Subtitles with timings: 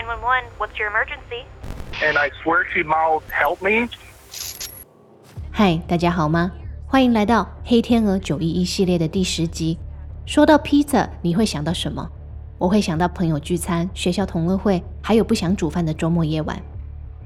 [0.00, 0.44] 911.
[0.58, 1.44] What's your emergency?
[2.02, 3.88] and I swear she mouthed, "Help me."
[5.50, 6.52] 嗨，大家好吗？
[6.86, 9.78] 欢迎来到《黑天鹅九一一》系列的第十集。
[10.24, 12.08] 说到披萨，你会想到什么？
[12.56, 16.58] 我会想到朋友聚餐、学校同乐会，还有不想煮饭的周末夜晚。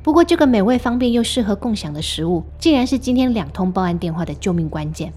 [0.02, 5.12] 不过，这个美味、方便又适合共享的食物，竟然是今天两通报案电话的救命关键。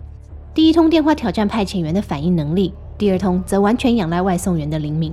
[0.53, 5.11] 第一通电话挑战派遣员的反应能力，第二通则完全仰赖外送员的灵敏。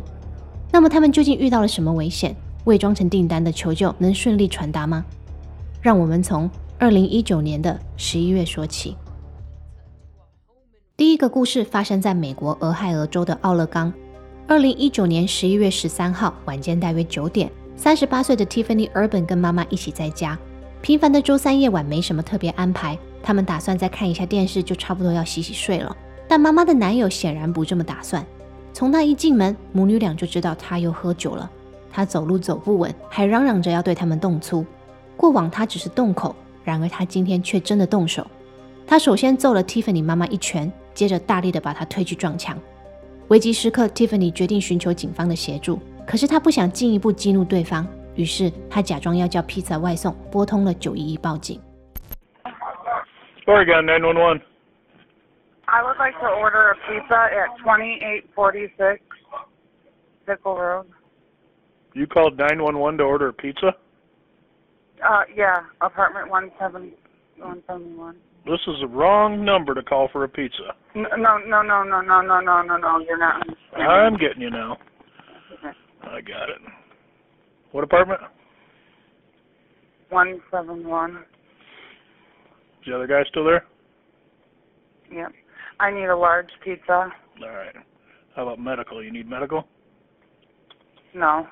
[0.75, 2.35] 那么，他们究竟遇到了什么危险？
[2.65, 5.05] 伪装成订单的求救能顺利传达吗？
[5.81, 6.51] 让我们从
[6.81, 8.97] 二零一九年的十一月说起。
[10.97, 13.93] 第一个故事发生在美国俄亥俄州的奥勒冈。
[14.49, 20.37] 二零一九年十一月十三号晚间大约九点，三十八岁的 Tiffany Urban 跟妈妈一起在家。
[20.83, 25.97] 平凡的周三夜晚没什么特别安排，他们打算再看一下电视就差不多要洗洗睡了。
[26.27, 28.27] 但妈妈的男友显然不这么打算。
[28.75, 31.49] 从那一进门，母女俩就知道他又喝酒了。
[31.93, 34.67] 他走路走不稳，还嚷嚷着要对他们动粗。
[35.17, 38.27] 过往他只是动口，然而他今天却真的动手。
[38.85, 42.59] 他首先揍了 Tiffany 妈妈一拳，接着大力的把她推去撞墙。
[43.29, 47.87] 危急时刻，Tiffany 决定寻求警方的协助，可是他不想进一步激怒对方，
[48.17, 51.61] 于是他假装要叫披萨外送，拨通了九一一报警。
[53.47, 54.41] Oregon 911.
[55.75, 59.03] I would like to order a pizza at 2846
[60.25, 60.87] Pickle Road.
[61.95, 63.75] You called 911 to order a pizza?
[65.05, 66.31] Uh, yeah, apartment
[66.61, 66.93] 17
[67.39, 68.17] 171.
[68.47, 70.77] This is the wrong number to call for a pizza.
[70.95, 73.05] No, no, no, no, no, no, no, no, no.
[73.09, 73.45] You're not.
[73.77, 74.77] I'm getting you now.
[75.59, 75.77] Okay.
[76.05, 76.59] I got it.
[77.73, 78.21] What apartment?
[80.11, 81.17] 171.
[81.17, 81.23] Is
[82.87, 83.65] the other guy still there?
[85.11, 85.33] Yep.
[85.81, 87.11] I need a large pizza.
[87.43, 87.75] All right.
[88.37, 89.03] How about medical?
[89.03, 89.67] You need medical?
[91.15, 91.47] No.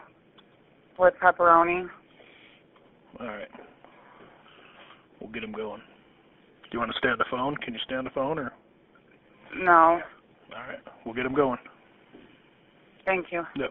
[0.98, 1.88] With pepperoni.
[3.20, 3.48] All right.
[5.20, 5.80] We'll get him going.
[5.80, 7.56] Do you want to stay on the phone?
[7.56, 8.52] Can you stay on the phone or?
[9.56, 9.72] No.
[9.72, 10.78] All right.
[11.04, 11.58] We'll get him going.
[13.04, 13.42] Thank you.
[13.56, 13.70] Yep.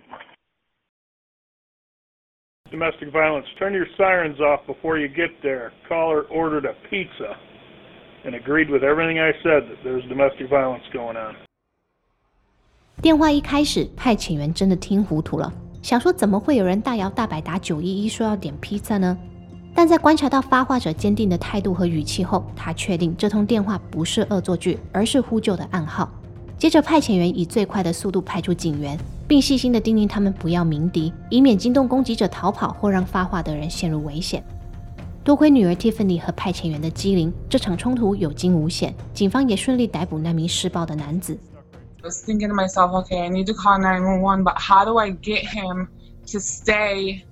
[2.70, 3.46] Domestic violence.
[3.60, 5.74] Turn your sirens off before you get there.
[5.90, 7.36] Caller ordered a pizza
[8.26, 11.36] and agreed with everything I said that there's domestic violence going on.
[13.02, 15.52] 电话一开始，派遣员真的听糊涂了，
[15.82, 19.18] 想说怎么会有人大摇大摆打九一一说要点披萨呢？
[19.74, 26.12] 但在观察到发话者坚定的态度和语气后，他确定这通电话不是恶作剧，而是呼救的暗号。
[26.58, 34.44] 接着，派遣员以最快的速度派出警员，并细心地叮咛他们不要鸣笛，以免惊动攻击者逃跑或让发话的人陷入危险。
[35.25, 41.37] 多亏女儿 Tiffany 和派遣员的机灵，这场冲突有惊无险，警方也顺利逮捕那名施暴的男子。
[42.03, 45.11] I was thinking to myself, okay, I need to call 911, but how do I
[45.11, 45.89] get him
[46.31, 47.25] to stay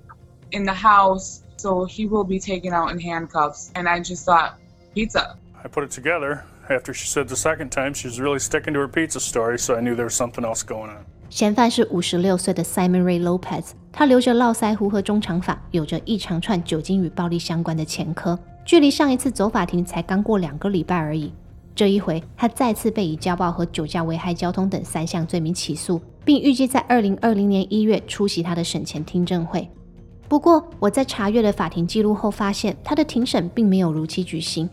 [0.51, 3.71] in the house so he will be taken out in handcuffs?
[3.75, 4.55] And I just thought,
[4.93, 5.37] pizza.
[5.63, 8.81] I put it together after she said the second time she was really sticking to
[8.81, 11.05] her pizza story, so I knew there was something else going on.
[11.29, 18.38] 嫌犯是五十六岁的 Simon Ray Lopez， 他留着络腮胡和中长发，有着一长串酒精与暴力相关的前科。
[18.64, 21.32] 距离上一次走法庭才刚过两个礼拜而已。
[21.74, 29.68] 这一回，他再次被以家暴和酒驾危害交通等三项罪名起诉，并预计在二零二零年一月出席他的审前听证会。
[30.28, 34.68] 不过，我在查阅了法庭记录后发现，他的庭审并没有如期举行。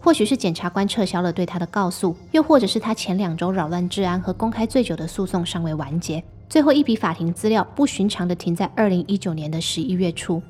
[0.00, 6.22] 或许是检察官撤销了对他的告诉，又或者是他前两周扰乱治安和公开醉酒的诉讼尚未完结。
[6.52, 10.42] 最后一笔法庭资料不寻常的停在二零一九年的十一月初。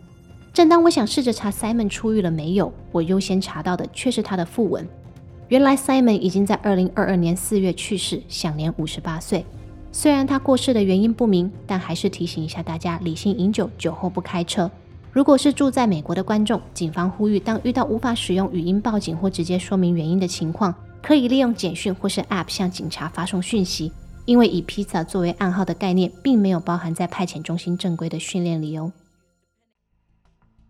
[0.52, 4.84] 正当我想试着查 Simon 出狱了没有，我优先查到的却是他的讣文。
[5.46, 9.46] 原来 Simon 已经在二零二二年四月去世，享年五十八岁。
[9.92, 14.68] 虽然他过世的原因不明，但还是提醒一下大家：理性饮酒，酒后不开车。
[15.12, 23.92] 如果是住在美国的观众，警方呼吁，当遇到无法使用语音报警或直接说明原因的情况，可以利用简讯或是 App 向警察发送讯息，
[24.24, 28.92] 因为以披萨作为暗号的概念，并没有包含在派遣中心正规的训练里哦。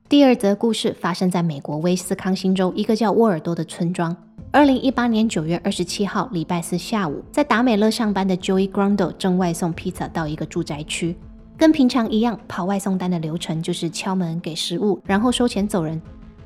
[0.08, 4.14] 第二则故事发生在美国威斯康星州一个叫沃尔多的村庄。
[4.50, 11.16] 二零一八年九月二十七号，礼拜四下午，在达美乐上班的 Joey Grundle 正外送披萨到一个住宅区。
[11.56, 16.00] 跟平常一样，跑外送单的流程就是敲门给食物，然后收钱走人。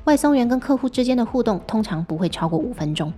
[0.05, 3.11] 外送员跟客户之间的互动通常不会超过五分钟。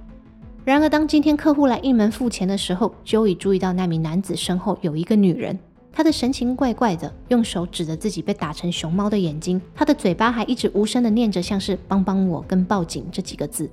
[0.70, 5.58] 然而，当今天客户来应门付钱的时候，Joey 注意到那名男子身后有一个女人，
[5.92, 13.68] 她的神情怪怪的，用手指着自己被打成熊猫的眼睛，她的嘴巴还一直无声的念着像是“帮帮我”跟“报警”这几个字。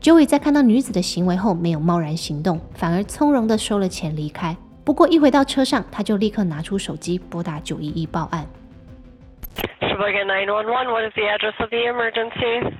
[0.00, 4.56] Joey 在看到女子的行为后，没有贸然行动，反而从容的收了钱离开。
[4.86, 8.46] 不过一回到车上，他就立刻拿出手机拨打九一一报案。
[9.82, 12.72] Sheboygan 911, what is the address of the emergency?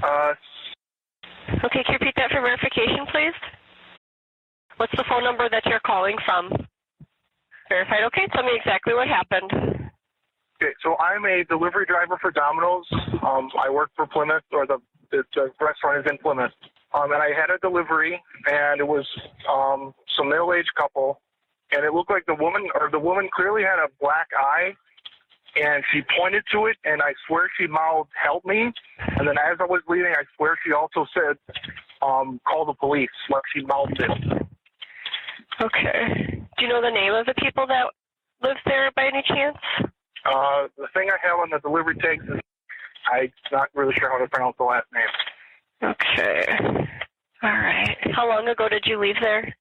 [0.00, 0.32] Uh,
[1.62, 3.38] Okay, can you repeat that for verification, please?
[4.76, 6.50] What's the phone number that you're calling from?
[7.68, 8.02] Verified.
[8.06, 9.50] Okay, tell me exactly what happened.
[10.58, 12.86] okay, so I'm a delivery driver for Domino's.
[13.22, 14.78] Um, I work for Plymouth, or the,
[15.12, 16.52] the, the restaurant is in Plymouth.
[16.92, 19.06] Um, and I had a delivery, and it was
[19.50, 21.20] um, some middle-aged couple,
[21.72, 24.74] and it looked like the woman, or the woman clearly had a black eye,
[25.56, 28.72] and she pointed to it, and I swear she mouthed, "Help me!"
[29.18, 31.38] And then as I was leaving, I swear she also said,
[32.04, 33.08] um, "Call the police."
[33.54, 34.46] She mouthed it.
[35.60, 36.42] Okay.
[36.58, 37.86] Do you know the name of the people that
[38.42, 39.56] live there by any chance?
[40.24, 42.40] Uh, the thing I have on the delivery tags is
[43.12, 45.92] I'm not really sure how to pronounce the last name.
[45.92, 46.46] Okay.
[47.42, 47.96] All right.
[48.14, 49.54] How long ago did you leave there?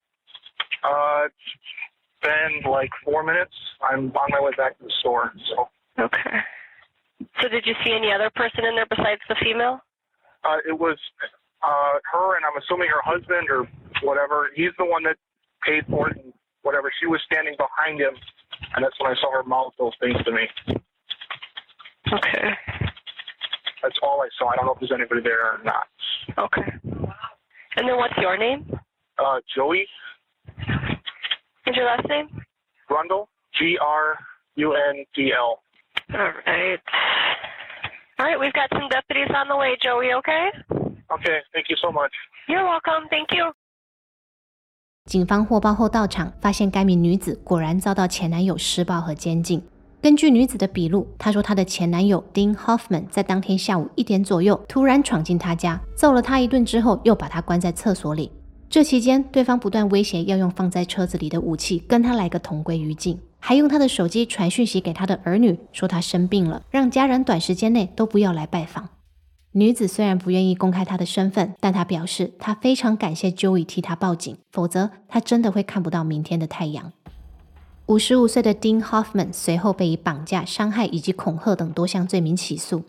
[0.83, 3.53] Uh, it's been like four minutes.
[3.81, 5.33] I'm on my way back to the store.
[5.49, 5.69] So
[5.99, 6.39] Okay.
[7.41, 9.79] So did you see any other person in there besides the female?
[10.45, 10.97] uh, it was
[11.63, 13.67] uh, her, and I'm assuming her husband or
[14.03, 14.49] whatever.
[14.55, 15.15] He's the one that
[15.65, 16.91] paid for it and whatever.
[16.99, 18.13] She was standing behind him,
[18.75, 20.47] and that's when I saw her mouth those things to me.
[22.11, 22.49] Okay.
[23.81, 24.49] That's all I saw.
[24.49, 25.87] I don't know if there's anybody there or not.
[26.37, 26.71] Okay.
[27.75, 28.65] And then what's your name?
[29.17, 29.85] Uh, Joey
[31.65, 32.27] And your last name?
[32.89, 33.27] Grundle,
[33.57, 34.17] G R
[34.55, 35.61] U N D L.
[36.13, 36.79] All right.
[38.19, 40.49] All right, we've got some deputies on the way, Joey, okay?
[41.13, 42.11] Okay, thank you so much.
[42.47, 43.07] You're welcome.
[43.09, 43.53] Thank you.
[45.05, 49.61] 警方获报后到场，发现该名女子果然遭到前男友施暴和监禁。
[50.01, 58.31] 根据女子的笔录，她说她的前男友 Dean Hoffman 在当天下午一点左右突然闯进她家，揍了她一顿之后，又把她关在厕所里。
[58.69, 68.89] 这期间，对方不断威胁要用放在车子里的武器跟她来个同归于尽，还用她的手机传讯息给她的儿女，说她生病了，让家人短时间内都不要来拜访。
[69.55, 76.91] 女子虽然不愿意公开她的身份，但她表示她非常感谢 Joey 替她报警，否则她真的会看不到明天的太阳。
[77.85, 82.83] 五十五岁的 Dean Hoffman 随后被以绑架、伤害以及恐吓等多项罪名起诉。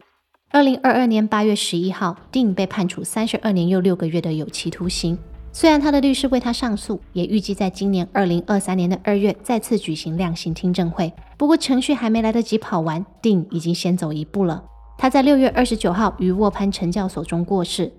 [0.50, 5.18] 二零二二年八月十一号，Dean 被判处三十二年又六个月的有期徒刑。
[5.52, 11.12] 虽然他的律师为他上诉，也预计在今年二零二三年的二月再次举行量刑听证会。
[11.36, 14.64] 不过程序还没来得及跑完，Dean 已经先走一步了。
[14.96, 17.92] 他在六月二十九号于沃潘成教所中过世。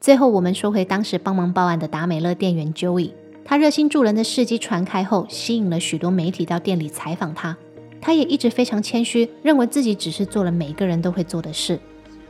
[0.00, 3.12] 最后，我们说回当时帮忙报案的达美乐店员 Joey，
[3.44, 7.56] 他热心助人的事迹传开后，吸引了许多媒体到店里采访他。
[8.00, 11.78] 他也一直非常谦虚，认为自己只是做了每一个人都会做的事。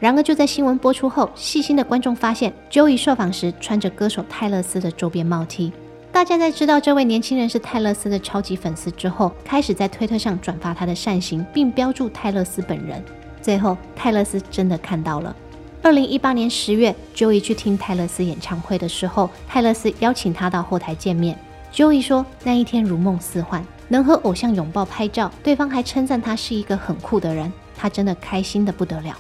[0.01, 5.73] 然而，就在新闻播出后，细心的观众发现，Joey 受访时穿着歌手泰勒斯的周边帽 T。
[6.21, 13.03] 大家在知道这位年轻人是泰勒斯的超级粉丝之后，开始在推特上转发他的善行，并标注泰勒斯本人。
[13.41, 15.35] 最后，泰勒斯真的看到了。
[15.81, 21.39] 二零一八年十月，Joey 去听泰勒斯演唱会的时候，泰勒斯邀请他到后台见面。
[21.73, 29.17] Joey 说那一天如梦似幻，能和偶像拥抱拍照，对方还称赞他是一个很酷的人，他真的开心的不得了。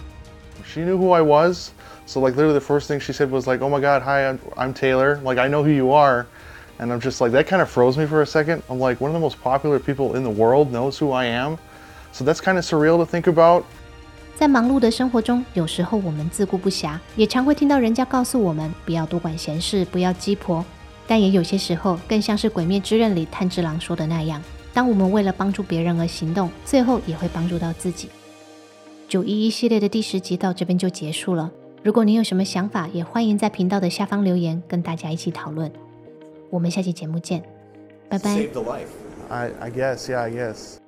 [0.66, 1.70] She knew who I was,
[2.04, 4.38] so like literally the first thing she said was like, "Oh my God, hi, I'm,
[4.54, 5.18] I'm Taylor.
[5.22, 6.26] Like I know who you are,"
[6.80, 8.62] and I'm just like that kind of froze me for a second.
[8.68, 11.58] I'm like one of the most popular people in the world knows who I am,
[12.12, 13.62] so that's kind of surreal to think about.
[14.36, 20.64] 在忙碌的生活中，有时候我们自顾不暇，也常会听到人家告诉我们不要多管闲事，不要鸡婆。
[21.06, 28.08] 但也有些时候，更像是《鬼灭之刃》里炭治郎说的那样，当我们为了帮助别人而行动，最后也会帮助到自己。
[29.08, 31.50] 九一一系列的第十集到这边就结束了。
[31.82, 35.70] 如果您有什么想法，也欢迎在频道的下方留言，跟大家一起讨论。
[36.50, 37.42] 我们下期节目见，
[38.08, 38.34] 拜拜。
[39.28, 40.79] I, I guess, yeah, I guess.